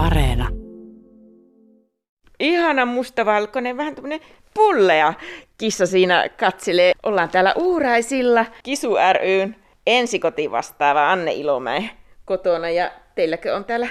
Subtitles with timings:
[0.00, 0.48] Areena.
[2.40, 4.20] Ihana mustavalkoinen, vähän tämmönen
[4.54, 5.14] pullea
[5.58, 6.92] kissa siinä katselee.
[7.02, 11.90] Ollaan täällä Uuraisilla Kisu ryn ensikoti vastaava Anne Ilomäe
[12.24, 13.88] kotona ja teilläkö on täällä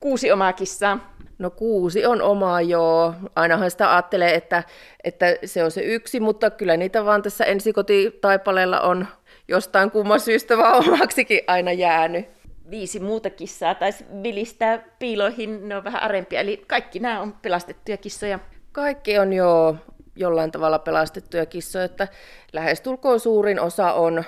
[0.00, 1.14] kuusi omaa kissaa?
[1.38, 3.14] No kuusi on omaa, joo.
[3.36, 4.62] Ainahan sitä ajattelee, että,
[5.04, 9.06] että se on se yksi, mutta kyllä niitä vaan tässä ensikotitaipaleella on
[9.48, 12.37] jostain kumman syystä vaan omaksikin aina jäänyt.
[12.70, 17.96] Viisi muuta kissaa taisi vilistää piiloihin, ne on vähän arempia, eli kaikki nämä on pelastettuja
[17.96, 18.38] kissoja.
[18.72, 19.76] Kaikki on jo
[20.16, 22.08] jollain tavalla pelastettuja kissoja, että
[22.52, 24.24] lähestulkoon suurin osa on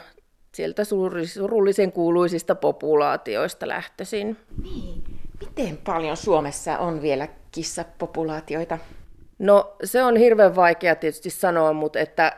[0.54, 0.82] sieltä
[1.24, 4.36] surullisen kuuluisista populaatioista lähtöisin.
[4.62, 5.04] Niin.
[5.40, 8.78] Miten paljon Suomessa on vielä kissapopulaatioita?
[9.38, 12.36] No se on hirveän vaikea tietysti sanoa, mutta että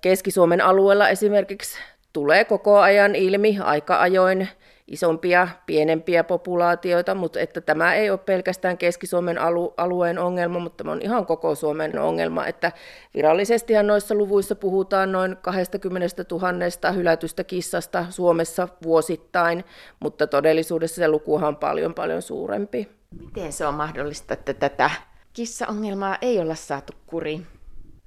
[0.00, 1.78] Keski-Suomen alueella esimerkiksi
[2.12, 4.48] tulee koko ajan ilmi aika ajoin
[4.92, 9.38] isompia, pienempiä populaatioita, mutta että tämä ei ole pelkästään Keski-Suomen
[9.76, 12.72] alueen ongelma, mutta tämä on ihan koko Suomen ongelma, että
[13.14, 19.64] virallisestihan noissa luvuissa puhutaan noin 20 000 hylätystä kissasta Suomessa vuosittain,
[20.00, 22.88] mutta todellisuudessa se lukuhan on paljon paljon suurempi.
[23.20, 24.90] Miten se on mahdollista, että tätä
[25.32, 27.46] kissaongelmaa ei olla saatu kuriin?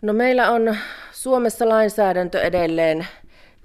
[0.02, 0.76] No meillä on
[1.12, 3.08] Suomessa lainsäädäntö edelleen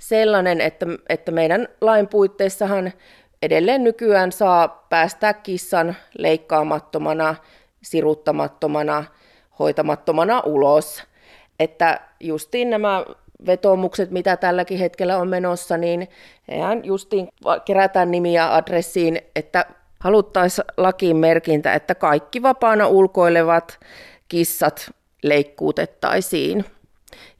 [0.00, 2.92] sellainen, että, että meidän lain puitteissahan
[3.42, 7.34] edelleen nykyään saa päästää kissan leikkaamattomana,
[7.82, 9.04] siruttamattomana,
[9.58, 11.02] hoitamattomana ulos.
[11.60, 13.04] Että justiin nämä
[13.46, 16.08] vetomukset, mitä tälläkin hetkellä on menossa, niin
[16.48, 17.28] eihän justiin
[17.64, 19.64] kerätään nimiä adressiin, että
[20.00, 23.80] haluttaisiin lakiin merkintä, että kaikki vapaana ulkoilevat
[24.28, 24.90] kissat
[25.22, 26.64] leikkuutettaisiin.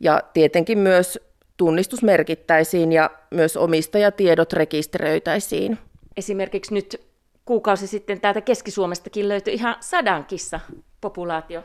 [0.00, 1.30] Ja tietenkin myös
[1.61, 5.78] tunnistus merkittäisiin ja myös omistajatiedot rekisteröitäisiin.
[6.17, 7.00] Esimerkiksi nyt
[7.44, 10.61] kuukausi sitten täältä Keski-Suomestakin löytyi ihan sadan kissa
[11.00, 11.62] populaatio.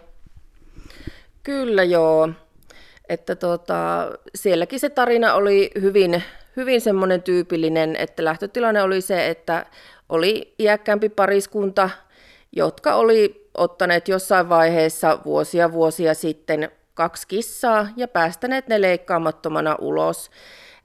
[1.43, 2.29] Kyllä joo.
[3.09, 6.23] Että tota, sielläkin se tarina oli hyvin,
[6.55, 9.65] hyvin semmoinen tyypillinen, että lähtötilanne oli se, että
[10.09, 11.89] oli iäkkäämpi pariskunta,
[12.52, 20.32] jotka oli ottaneet jossain vaiheessa vuosia vuosia sitten kaksi kissaa ja päästäneet ne leikkaamattomana ulos.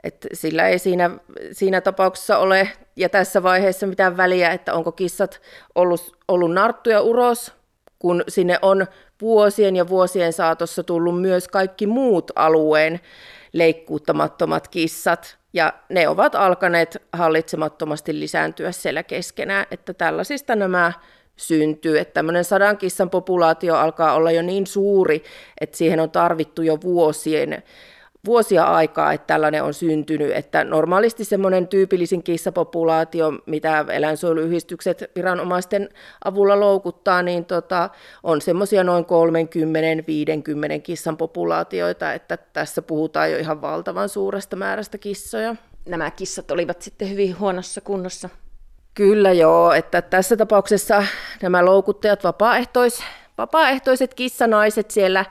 [0.04, 1.10] Et sillä ei siinä,
[1.52, 5.40] siinä tapauksessa ole ja tässä vaiheessa mitään väliä, että onko kissat
[5.74, 7.52] ollut, ollut narttuja uros,
[7.98, 8.86] kun sinne on
[9.20, 13.00] vuosien ja vuosien saatossa tullut myös kaikki muut alueen
[13.52, 20.92] leikkuuttamattomat kissat, ja ne ovat alkaneet hallitsemattomasti lisääntyä siellä keskenään, että tällaisista nämä
[21.40, 21.98] syntyy.
[21.98, 25.22] Että tämmöinen sadan kissan populaatio alkaa olla jo niin suuri,
[25.60, 27.62] että siihen on tarvittu jo vuosien,
[28.26, 30.36] vuosia aikaa, että tällainen on syntynyt.
[30.36, 35.88] Että normaalisti semmoinen tyypillisin kissapopulaatio, mitä eläinsuojeluyhdistykset viranomaisten
[36.24, 37.90] avulla loukuttaa, niin tota,
[38.22, 39.08] on semmoisia noin 30-50
[40.82, 45.56] kissan populaatioita, että tässä puhutaan jo ihan valtavan suuresta määrästä kissoja.
[45.88, 48.28] Nämä kissat olivat sitten hyvin huonossa kunnossa
[48.94, 51.04] Kyllä joo, että tässä tapauksessa
[51.42, 53.02] nämä loukuttajat, vapaaehtois,
[53.38, 55.24] vapaaehtoiset kissanaiset siellä,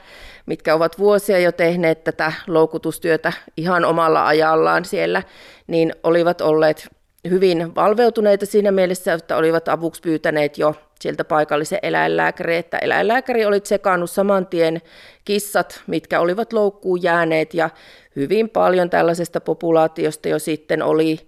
[0.45, 5.23] mitkä ovat vuosia jo tehneet tätä loukutustyötä ihan omalla ajallaan siellä,
[5.67, 6.87] niin olivat olleet
[7.29, 13.59] hyvin valveutuneita siinä mielessä, että olivat avuksi pyytäneet jo sieltä paikallisen eläinlääkäri, että eläinlääkäri oli
[13.59, 14.81] tsekannut saman tien
[15.25, 17.69] kissat, mitkä olivat loukkuun jääneet ja
[18.15, 21.19] hyvin paljon tällaisesta populaatiosta jo sitten oli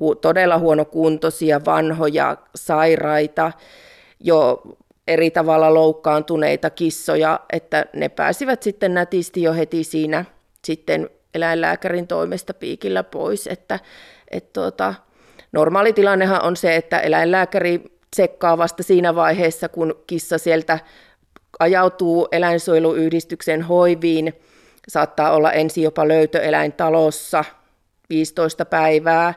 [0.00, 3.52] hu- todella huonokuntoisia, vanhoja, sairaita,
[4.20, 4.62] jo
[5.08, 10.24] eri tavalla loukkaantuneita kissoja, että ne pääsivät sitten nätisti jo heti siinä
[10.64, 13.46] sitten eläinlääkärin toimesta piikillä pois.
[13.46, 13.78] Että,
[14.30, 14.94] et tuota,
[15.52, 20.78] normaali tilannehan on se, että eläinlääkäri tsekkaa vasta siinä vaiheessa, kun kissa sieltä
[21.58, 24.32] ajautuu eläinsuojeluyhdistyksen hoiviin,
[24.88, 27.44] saattaa olla ensin jopa löytöeläintalossa
[28.08, 29.34] 15 päivää,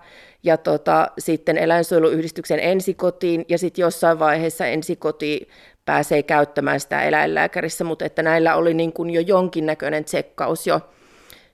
[0.47, 5.49] ja tota, sitten eläinsuojeluyhdistyksen ensikotiin ja sitten jossain vaiheessa ensikoti
[5.85, 10.81] pääsee käyttämään sitä eläinlääkärissä, mutta että näillä oli niin kuin jo jonkinnäköinen tsekkaus jo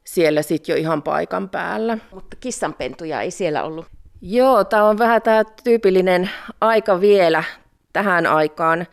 [0.03, 1.97] siellä sitten jo ihan paikan päällä.
[2.11, 3.85] Mutta kissanpentuja ei siellä ollut?
[4.21, 6.29] Joo, tämä on vähän tämä tyypillinen
[6.61, 7.43] aika vielä
[7.93, 8.87] tähän aikaan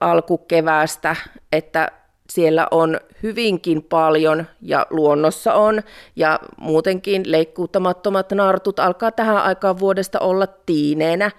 [0.00, 1.16] alkukeväästä,
[1.52, 1.92] että
[2.30, 5.82] siellä on hyvinkin paljon ja luonnossa on.
[6.16, 11.30] Ja muutenkin leikkuuttamattomat nartut alkaa tähän aikaan vuodesta olla tiineenä,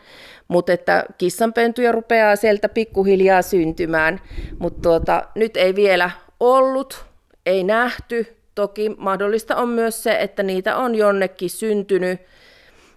[0.48, 4.20] mutta että kissanpentuja rupeaa sieltä pikkuhiljaa syntymään,
[4.60, 7.06] mutta tuota, nyt ei vielä ollut,
[7.46, 8.38] ei nähty.
[8.56, 12.22] Toki mahdollista on myös se, että niitä on jonnekin syntynyt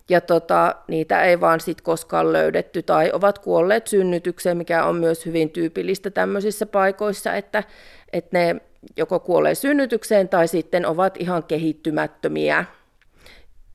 [0.09, 5.27] ja tota, niitä ei vaan sit koskaan löydetty tai ovat kuolleet synnytykseen, mikä on myös
[5.27, 7.65] hyvin tyypillistä tämmöisissä paikoissa, että,
[8.13, 8.57] että ne
[8.97, 12.65] joko kuolee synnytykseen tai sitten ovat ihan kehittymättömiä.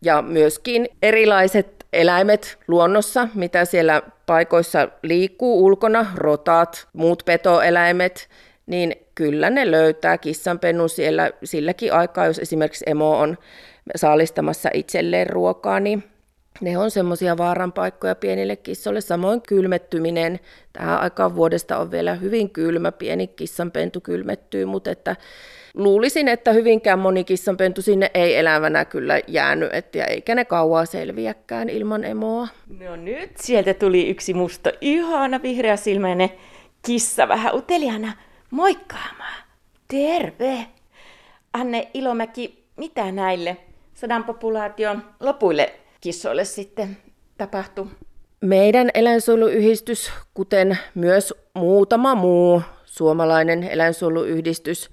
[0.02, 8.30] Ja myöskin erilaiset eläimet luonnossa, mitä siellä paikoissa liikkuu ulkona, rotat, muut petoeläimet,
[8.66, 13.38] niin kyllä ne löytää kissanpennu siellä silläkin aikaa, jos esimerkiksi emo on
[13.96, 16.04] saalistamassa itselleen ruokaa, niin
[16.62, 19.02] ne on semmoisia vaaranpaikkoja pienille kissoille.
[19.02, 20.40] Samoin kylmettyminen.
[20.74, 25.16] Tähän aikaan vuodesta on vielä hyvin kylmä, pieni kissanpentu kylmettyy, mutta että
[25.74, 31.70] luulisin, että hyvinkään moni kissanpentu sinne ei elävänä kyllä jäänyt, että eikä ne kauaa selviäkään
[31.70, 32.48] ilman emoa.
[32.80, 36.30] No nyt sieltä tuli yksi musta ihana vihreä silmäinen
[36.86, 38.14] kissa vähän uteliana
[38.52, 39.44] moikkaamaan.
[39.88, 40.68] Terve!
[41.54, 43.58] Anne Ilomäki, mitä näille
[43.94, 46.98] sadan populaation lopuille kissoille sitten
[47.38, 47.88] tapahtui?
[48.42, 54.90] Meidän eläinsuojeluyhdistys, kuten myös muutama muu suomalainen eläinsuojeluyhdistys,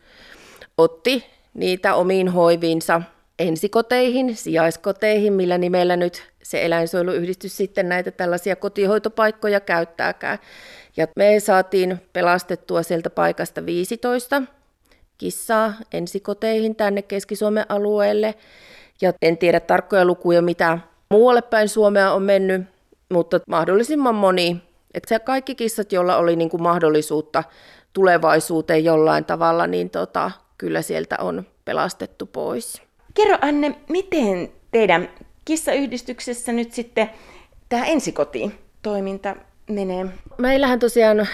[0.78, 1.24] otti
[1.54, 3.02] niitä omiin hoiviinsa
[3.38, 10.38] ensikoteihin, sijaiskoteihin, millä nimellä nyt se eläinsuojeluyhdistys sitten näitä tällaisia kotihoitopaikkoja käyttääkään.
[10.96, 14.42] Ja me saatiin pelastettua sieltä paikasta 15
[15.18, 18.34] kissaa ensikoteihin tänne Keski-Suomen alueelle.
[19.00, 20.78] Ja en tiedä tarkkoja lukuja, mitä
[21.10, 22.62] muualle päin Suomea on mennyt,
[23.12, 24.62] mutta mahdollisimman moni.
[24.94, 27.44] Että se kaikki kissat, joilla oli niin kuin mahdollisuutta
[27.92, 32.82] tulevaisuuteen jollain tavalla, niin tota, kyllä sieltä on pelastettu pois.
[33.14, 35.08] Kerro Anne, miten teidän
[35.44, 37.10] kissayhdistyksessä nyt sitten
[37.68, 39.36] tämä ensikoti-toiminta
[39.70, 40.06] menee?
[40.38, 41.28] Meillähän tosiaan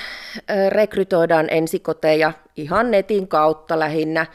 [0.69, 4.27] rekrytoidaan ensikoteja ihan netin kautta lähinnä.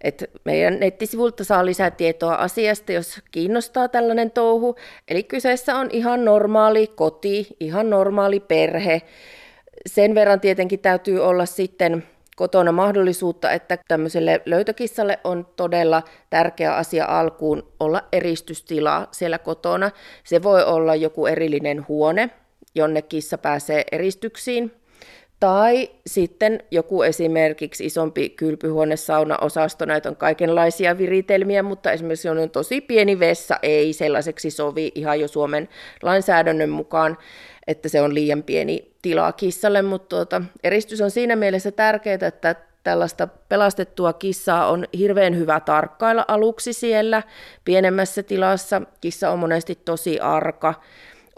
[0.00, 4.76] Et meidän nettisivulta saa lisätietoa asiasta, jos kiinnostaa tällainen touhu.
[5.08, 9.02] Eli kyseessä on ihan normaali koti, ihan normaali perhe.
[9.86, 12.04] Sen verran tietenkin täytyy olla sitten
[12.36, 19.90] kotona mahdollisuutta, että tämmöiselle löytökissalle on todella tärkeä asia alkuun olla eristystila siellä kotona.
[20.24, 22.30] Se voi olla joku erillinen huone,
[22.76, 24.72] jonne kissa pääsee eristyksiin.
[25.40, 32.80] Tai sitten joku esimerkiksi isompi kylpyhuone, saunaosasto, näitä on kaikenlaisia viritelmiä, mutta esimerkiksi on tosi
[32.80, 35.68] pieni vessa, ei sellaiseksi sovi ihan jo Suomen
[36.02, 37.18] lainsäädännön mukaan,
[37.66, 42.54] että se on liian pieni tila kissalle, mutta tuota, eristys on siinä mielessä tärkeää, että
[42.84, 47.22] tällaista pelastettua kissaa on hirveän hyvä tarkkailla aluksi siellä
[47.64, 48.82] pienemmässä tilassa.
[49.00, 50.74] Kissa on monesti tosi arka,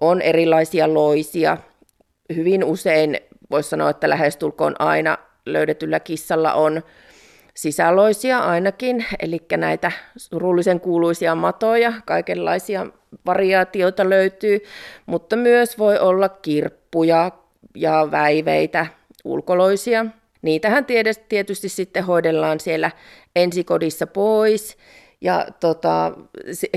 [0.01, 1.57] on erilaisia loisia.
[2.37, 6.83] Hyvin usein voisi sanoa, että lähestulkoon aina löydetyllä kissalla on
[7.55, 12.87] sisäloisia ainakin, eli näitä surullisen kuuluisia matoja, kaikenlaisia
[13.27, 14.61] variaatioita löytyy,
[15.07, 17.31] mutta myös voi olla kirppuja
[17.75, 18.87] ja väiveitä,
[19.25, 20.07] ulkoloisia.
[20.43, 20.87] Niitähän
[21.29, 22.91] tietysti sitten hoidellaan siellä
[23.37, 24.77] ensikodissa pois,
[25.21, 26.13] ja tota,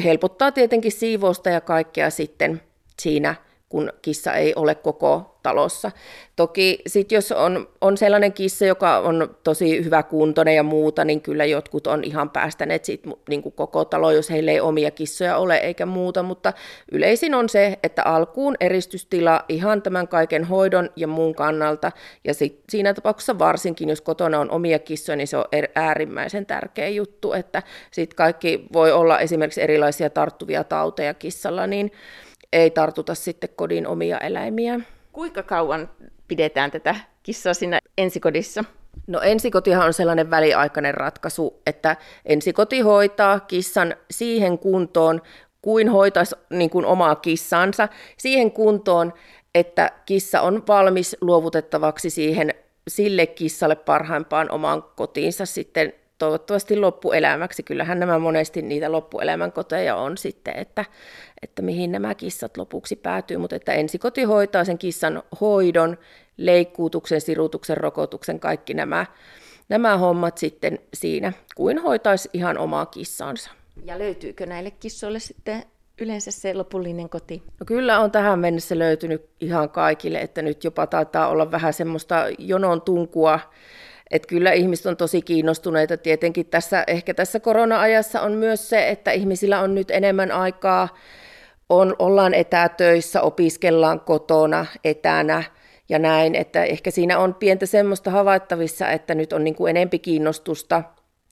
[0.03, 2.61] helpottaa tietenkin siivousta ja kaikkea sitten
[2.99, 3.35] siinä,
[3.71, 5.91] kun kissa ei ole koko talossa.
[6.35, 11.21] Toki sit jos on, on sellainen kissa, joka on tosi hyvä kuntoinen ja muuta, niin
[11.21, 15.37] kyllä jotkut on ihan päästäneet sit, niin kuin koko talo, jos heillä ei omia kissoja
[15.37, 16.53] ole eikä muuta, mutta
[16.91, 21.91] yleisin on se, että alkuun eristystila ihan tämän kaiken hoidon ja muun kannalta,
[22.23, 26.45] ja sit siinä tapauksessa varsinkin, jos kotona on omia kissoja, niin se on er, äärimmäisen
[26.45, 31.91] tärkeä juttu, että sitten kaikki voi olla esimerkiksi erilaisia tarttuvia tauteja kissalla, niin
[32.53, 34.79] ei tartuta sitten kodin omia eläimiä.
[35.11, 35.89] Kuinka kauan
[36.27, 38.63] pidetään tätä kissaa siinä ensikodissa?
[39.07, 45.21] No ensikotihan on sellainen väliaikainen ratkaisu, että ensikoti hoitaa kissan siihen kuntoon,
[45.61, 49.13] kuin hoitaisi niin kuin omaa kissansa, siihen kuntoon,
[49.55, 52.53] että kissa on valmis luovutettavaksi siihen
[52.87, 57.63] sille kissalle parhaimpaan omaan kotiinsa sitten toivottavasti loppuelämäksi.
[57.63, 60.85] Kyllähän nämä monesti niitä loppuelämän koteja on sitten, että,
[61.41, 65.97] että mihin nämä kissat lopuksi päätyy, mutta että ensikoti hoitaa sen kissan hoidon,
[66.37, 69.05] leikkuutuksen, sirutuksen, rokotuksen, kaikki nämä,
[69.69, 73.51] nämä hommat sitten siinä, kuin hoitaisi ihan omaa kissansa.
[73.85, 75.63] Ja löytyykö näille kissoille sitten
[76.01, 77.43] yleensä se lopullinen koti?
[77.59, 82.25] No kyllä on tähän mennessä löytynyt ihan kaikille, että nyt jopa taitaa olla vähän semmoista
[82.37, 83.39] jonon tunkua
[84.11, 85.97] että kyllä ihmiset on tosi kiinnostuneita.
[85.97, 90.97] Tietenkin tässä, ehkä tässä korona-ajassa on myös se, että ihmisillä on nyt enemmän aikaa,
[91.69, 95.43] on, ollaan etätöissä, opiskellaan kotona, etänä
[95.89, 99.99] ja näin, että ehkä siinä on pientä semmoista havaittavissa, että nyt on niin kuin enempi
[99.99, 100.83] kiinnostusta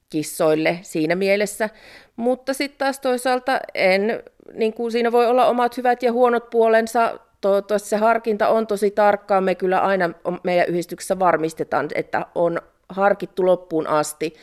[0.10, 1.70] kissoille siinä mielessä,
[2.16, 7.20] mutta sitten taas toisaalta en, niin kuin siinä voi olla omat hyvät ja huonot puolensa.
[7.42, 9.42] Toivottavasti se harkinta on tosi tarkkaa.
[9.42, 10.10] Me kyllä aina
[10.44, 14.34] meidän yhdistyksessä varmistetaan, että on harkittu loppuun asti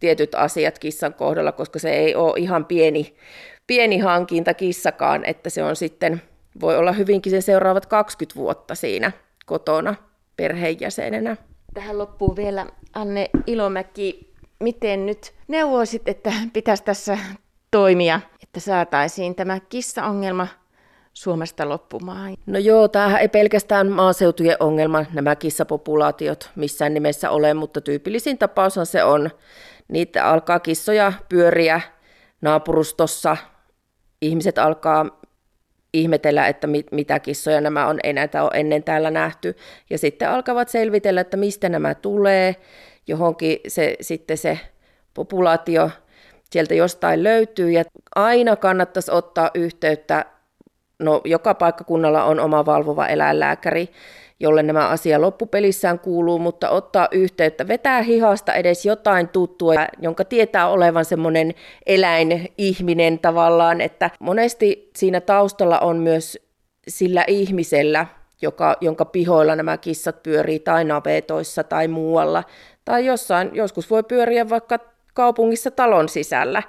[0.00, 3.16] tietyt asiat kissan kohdalla, koska se ei ole ihan pieni,
[3.66, 6.22] pieni hankinta kissakaan, että se on sitten,
[6.60, 9.12] voi olla hyvinkin se seuraavat 20 vuotta siinä
[9.46, 9.94] kotona
[10.36, 11.36] perheenjäsenenä.
[11.74, 17.18] Tähän loppuu vielä Anne Ilomäki, miten nyt neuvoisit, että pitäisi tässä
[17.70, 20.48] toimia, että saataisiin tämä kissaongelma
[21.14, 22.36] Suomesta loppumaan?
[22.46, 28.86] No joo, tämähän ei pelkästään maaseutujen ongelma, nämä kissapopulaatiot missään nimessä ole, mutta tyypillisin tapaushan
[28.86, 29.30] se on.
[29.88, 31.80] Niitä alkaa kissoja pyöriä
[32.40, 33.36] naapurustossa,
[34.20, 35.20] ihmiset alkaa
[35.92, 39.56] ihmetellä, että mit, mitä kissoja nämä on, ei näitä ole ennen täällä nähty.
[39.90, 42.56] Ja sitten alkavat selvitellä, että mistä nämä tulee.
[43.06, 44.60] Johonkin se, sitten se
[45.14, 45.90] populaatio
[46.50, 47.70] sieltä jostain löytyy.
[47.70, 50.26] Ja aina kannattaisi ottaa yhteyttä,
[50.98, 53.88] no joka paikkakunnalla on oma valvova eläinlääkäri,
[54.40, 60.68] jolle nämä asia loppupelissään kuuluu, mutta ottaa yhteyttä, vetää hihasta edes jotain tuttua, jonka tietää
[60.68, 61.54] olevan semmoinen
[61.86, 66.38] eläinihminen tavallaan, että monesti siinä taustalla on myös
[66.88, 68.06] sillä ihmisellä,
[68.42, 72.44] joka, jonka pihoilla nämä kissat pyörii tai navetoissa tai muualla,
[72.84, 74.78] tai jossain, joskus voi pyöriä vaikka
[75.14, 76.62] kaupungissa talon sisällä,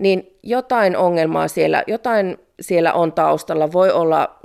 [0.00, 3.72] niin jotain ongelmaa siellä, jotain siellä on taustalla.
[3.72, 4.40] Voi olla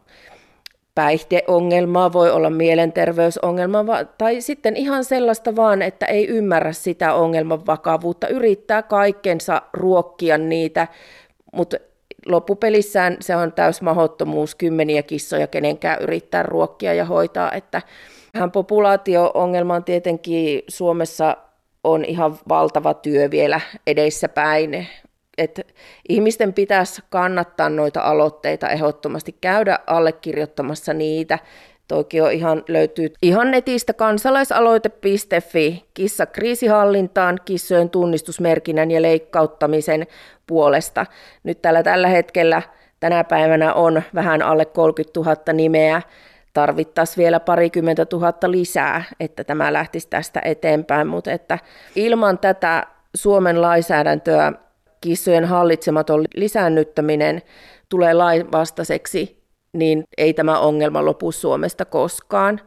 [0.95, 3.85] päihdeongelmaa, voi olla mielenterveysongelma
[4.17, 10.87] tai sitten ihan sellaista vaan, että ei ymmärrä sitä ongelman vakavuutta, yrittää kaikkensa ruokkia niitä,
[11.53, 11.77] mutta
[12.25, 17.81] loppupelissään se on täys mahdottomuus kymmeniä kissoja kenenkään yrittää ruokkia ja hoitaa, että
[18.33, 21.37] vähän populaatio-ongelma on tietenkin Suomessa
[21.83, 24.87] on ihan valtava työ vielä edessäpäin
[25.37, 25.61] että
[26.09, 31.39] ihmisten pitäisi kannattaa noita aloitteita ehdottomasti, käydä allekirjoittamassa niitä.
[31.87, 40.07] Toki on ihan, löytyy ihan netistä kansalaisaloite.fi kissa kriisihallintaan kissojen tunnistusmerkinnän ja leikkauttamisen
[40.47, 41.05] puolesta.
[41.43, 42.61] Nyt tällä tällä hetkellä
[42.99, 46.01] tänä päivänä on vähän alle 30 000 nimeä.
[46.53, 51.59] Tarvittaisiin vielä parikymmentä tuhatta lisää, että tämä lähtisi tästä eteenpäin, mutta että
[51.95, 54.53] ilman tätä Suomen lainsäädäntöä
[55.05, 57.41] kissojen hallitsematon lisäännyttäminen
[57.89, 59.43] tulee lainvastaiseksi,
[59.73, 62.61] niin ei tämä ongelma lopu Suomesta koskaan.